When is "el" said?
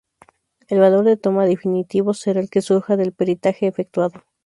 0.67-0.79, 2.39-2.49